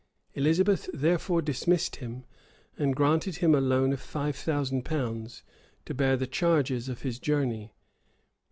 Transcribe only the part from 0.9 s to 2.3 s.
therefore dismissed him;